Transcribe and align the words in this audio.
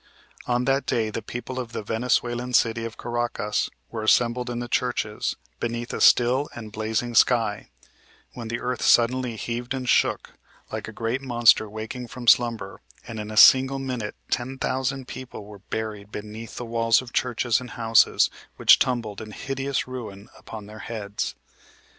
On 0.47 0.65
that 0.65 0.87
day 0.87 1.11
the 1.11 1.21
people 1.21 1.59
of 1.59 1.73
the 1.73 1.83
Venezuelan 1.83 2.53
city 2.53 2.85
of 2.85 2.97
Caracas 2.97 3.69
were 3.91 4.01
assembled 4.01 4.49
in 4.49 4.57
the 4.57 4.67
churches, 4.67 5.35
beneath 5.59 5.93
a 5.93 6.01
still 6.01 6.49
and 6.55 6.71
blazing 6.71 7.13
sky, 7.13 7.69
when 8.33 8.47
the 8.47 8.59
earth 8.61 8.81
suddenly 8.81 9.35
heaved 9.35 9.75
and 9.75 9.87
shook, 9.87 10.31
like 10.71 10.87
a 10.87 10.91
great 10.91 11.21
monster 11.21 11.69
waking 11.69 12.07
from 12.07 12.25
slumber, 12.27 12.81
and 13.07 13.19
in 13.19 13.29
a 13.29 13.37
single 13.37 13.77
minute 13.77 14.15
10,000 14.31 15.07
people 15.07 15.45
were 15.45 15.59
buried 15.59 16.11
beneath 16.11 16.55
the 16.57 16.65
walls 16.65 17.03
of 17.03 17.13
churches 17.13 17.61
and 17.61 17.69
houses, 17.77 18.31
which 18.55 18.79
tumbled 18.79 19.21
in 19.21 19.29
hideous 19.29 19.87
ruin 19.87 20.29
upon 20.35 20.65
their 20.65 20.79
heads. 20.79 21.35